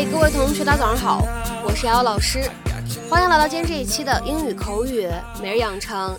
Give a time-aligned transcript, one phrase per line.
[0.00, 2.40] 嗨，各位同学，大家早上好，我是瑶瑶老师，
[3.10, 5.06] 欢迎来到今天这一期的英语口语
[5.42, 6.18] 每日养成。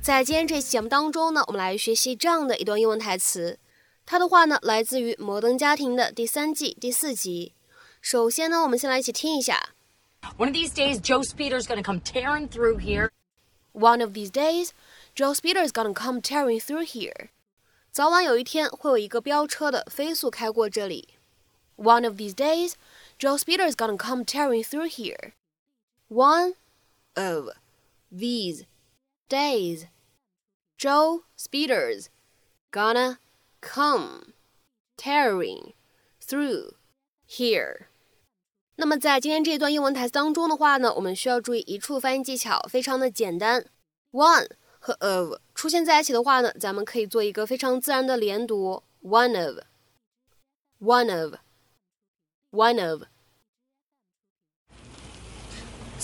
[0.00, 3.58] 在今天这期节目当中呢，我们来学习这样的一段英文台词，
[4.04, 7.52] 它的话呢来自于《摩登家庭》的第三季第四集。
[8.00, 9.70] 首先呢，我们先来一起听一下。
[10.38, 13.08] One of these days, Joe Speeder's gonna come tearing through here.
[13.72, 14.68] One of these days,
[15.16, 17.30] Joe Speeder's gonna come tearing through here.
[17.90, 21.08] 早晚有一天会有一个飙车的飞速开过这里。
[21.76, 22.72] One of these days,
[23.17, 25.33] Joe Speeder's gonna come tearing through here.
[26.09, 26.55] One
[27.15, 27.49] of
[28.11, 28.65] these
[29.29, 29.87] days,
[30.77, 32.09] Joe Speeder's
[32.71, 33.19] gonna
[33.61, 34.33] come
[34.97, 35.73] tearing
[36.19, 36.73] through
[37.27, 37.87] here.
[38.75, 43.67] 那么在今天这段英文台词当中的话呢，我们需要注意一处发音技巧，非常的简单。
[44.11, 48.81] One 和 of 出现在一起的话呢，咱们可以做一个非常自然的连读。
[49.03, 53.03] One of，one of，one of。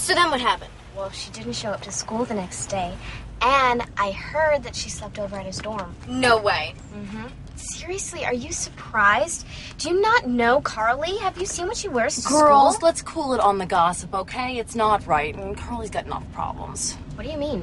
[0.03, 0.73] So then what happened?
[0.97, 2.93] Well, she didn't show up to school the next day,
[3.41, 5.95] and I heard that she slept over at his dorm.
[6.09, 6.75] No way.
[6.93, 7.29] Mm-hmm.
[7.55, 9.47] Seriously, are you surprised?
[9.79, 11.17] Do you not know Carly?
[11.19, 12.87] Have you seen what she wears to Girls, school?
[12.89, 14.59] let's cool it on the gossip, okay?
[14.59, 16.95] It's not right, and Carly's got enough problems.
[17.15, 17.63] What do you mean?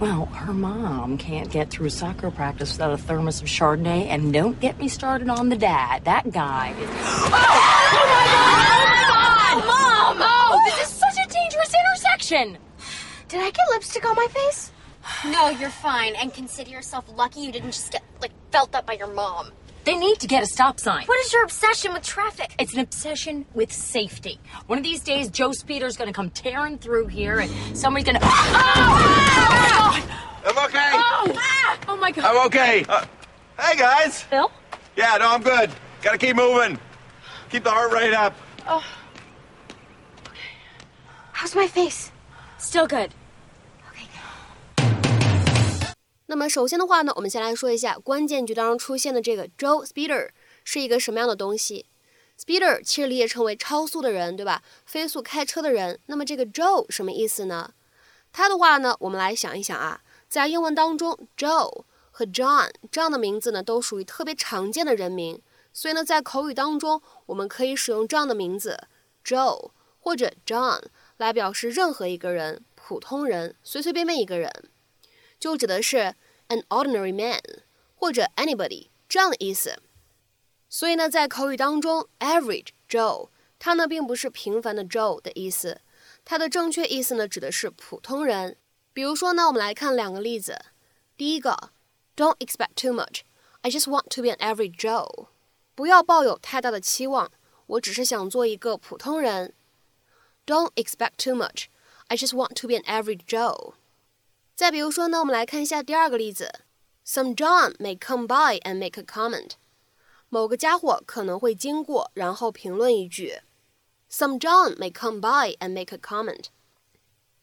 [0.00, 4.58] Well, her mom can't get through soccer practice without a thermos of Chardonnay, and don't
[4.58, 6.04] get me started on the dad.
[6.04, 6.88] That guy is.
[6.90, 7.94] Oh!
[12.42, 12.58] intersection.
[13.28, 14.72] Did I get lipstick on my face?
[15.26, 16.14] No, you're fine.
[16.16, 19.52] And consider yourself lucky you didn't just get, like, felt up by your mom.
[19.84, 21.06] They need to get a stop sign.
[21.06, 22.54] What is your obsession with traffic?
[22.58, 24.38] It's an obsession with safety.
[24.66, 28.18] One of these days, Joe Speeder's gonna come tearing through here, and somebody's gonna.
[28.22, 30.06] Oh!
[30.44, 30.90] I'm okay.
[30.92, 31.32] Oh!
[31.34, 31.78] Ah!
[31.88, 32.24] Oh my God!
[32.24, 32.84] I'm okay.
[32.86, 33.04] Uh,
[33.58, 34.22] hey guys.
[34.22, 34.50] Phil?
[34.94, 35.70] Yeah, no, I'm good.
[36.02, 36.78] Gotta keep moving.
[37.50, 38.34] Keep the heart rate up.
[38.66, 38.84] Oh.
[40.26, 40.36] Okay.
[41.32, 42.12] How's my face?
[42.60, 43.10] Still good.
[46.26, 50.30] 那么首先的话呢，我们先来说一下关键句当中出现的这个 Joe Speeder
[50.64, 51.86] 是一个什么样的东西。
[52.38, 54.62] Speeder 其实理解成为超速的人，对吧？
[54.84, 55.98] 飞速开车的人。
[56.06, 57.72] 那么这个 Joe 什么意思呢？
[58.32, 65.40] 它的话呢，我们来想一想啊，在英文当中，Joe 和 John 这样的名字呢，都属于特别常见的人名。
[65.72, 68.78] 所以呢，在口语当中，我们可以使用这样的名字
[69.24, 70.82] Joe 或者 John
[71.18, 74.50] 来表示任何一个人，普通人，随随便便一个人。
[75.38, 76.14] 就指的是
[76.48, 77.40] an ordinary man
[77.94, 79.80] 或者 anybody 这样的意思。
[80.68, 85.80] 所以呢，在口语当中，average Joe 它呢并不是平凡的 Joe 的意思，
[86.24, 88.56] 它的正确意思呢指的是普通人。
[88.92, 90.58] 比如说呢，我们来看两个例子。
[91.16, 91.70] 第一个
[92.16, 93.20] ，Don't expect too much.
[93.62, 95.28] I just want to be an average Joe.
[95.74, 97.30] 不要抱有太大的期望，
[97.66, 99.54] 我只是想做一个普通人。
[100.47, 101.67] Don't expect too much.
[102.07, 103.73] I just want to be an average Joe.
[104.55, 106.61] 再比如说呢，我们来看一下第二个例子。
[107.05, 109.51] Some John may come by and make a comment。
[110.29, 113.41] 某个家伙可能会经过，然后评论一句。
[114.11, 116.45] Some John may come by and make a comment。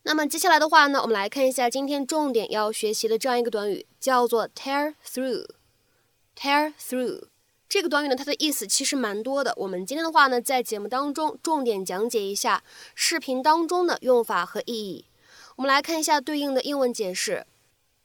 [0.03, 7.25] 那么接下来的话呢，我们来看一下今天重点要学习的这样一个短语，叫做 tear through。tear through
[7.76, 9.54] 这个短语呢，它的意思其实蛮多的。
[9.58, 12.64] 我们今天的话呢，在节目当中重点讲解一下
[12.94, 15.08] 视频当中的用法和意义。
[15.58, 17.46] 我们来看一下对应的英文解释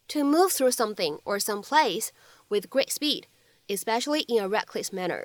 [0.09, 2.09] ：To move through something or some place
[2.49, 3.27] with great speed,
[3.69, 5.25] especially in a reckless manner，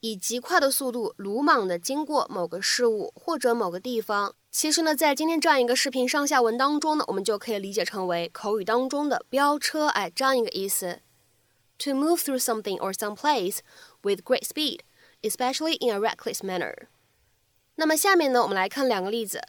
[0.00, 4.34] 以极快的速度鲁莽地经过某个事物或者某个地方。
[4.50, 11.00] 其实呢，在今天这样一个视频上下文当中呢，我们就可以理解成为口语当中的飙车，哎，这样一个意思。
[11.79, 13.59] To move through something or some place
[14.03, 14.81] with great speed,
[15.21, 16.87] especially in a reckless manner。
[17.75, 19.41] 那么下面呢，我们来看两个例子。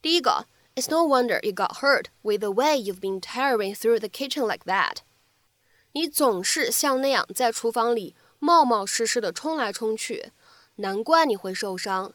[0.00, 0.46] 第一个。
[0.74, 4.64] It's no wonder you got hurt with the way you've been tearing through the kitchen like
[4.64, 5.00] that。
[5.92, 10.32] 你总是像那样在厨房里冒冒失失地冲来冲去，
[10.76, 12.14] 难怪你会受伤。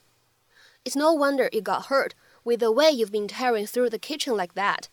[0.84, 2.14] It's no wonder you got hurt
[2.44, 4.86] with the way you've been tearing through the kitchen like that。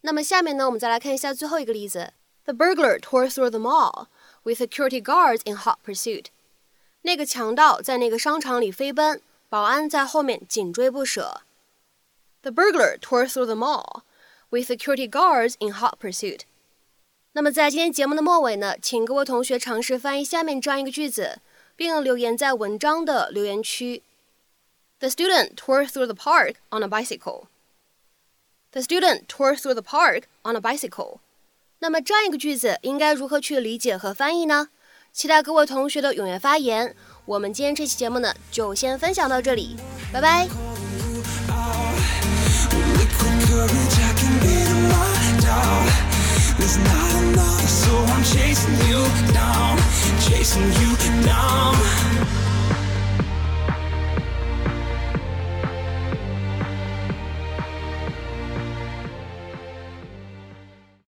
[0.00, 2.14] 那么下面呢，我们再来看一下最后一个例子。
[2.44, 4.06] The burglar tore through the mall
[4.42, 6.26] with security guards in hot pursuit。
[7.02, 11.42] 那个强盗在那个商场里飞奔，保安在后面紧追不舍。
[12.42, 14.02] The burglar tore through the mall,
[14.50, 16.42] with security guards in hot pursuit.
[17.32, 21.40] 那么在今天节目的末尾呢，请各位同学尝试翻译下面这样一个句子，
[21.76, 24.02] 并留言在文章的留言区。
[24.98, 27.44] The student tore through the park on a bicycle.
[28.72, 31.20] The student tore through the park on a bicycle.
[31.83, 34.69] 那么这样一个句子应该如何去理解和翻译呢？
[35.11, 36.95] 期待各位同学的踊跃发言。
[37.25, 39.75] 我们今天这期节目呢，就先分享到这里，
[40.13, 40.47] 拜拜。
[46.57, 49.03] There's not enough, so I'm chasing you
[49.33, 49.77] down,
[50.21, 50.95] chasing you
[51.27, 52.12] down.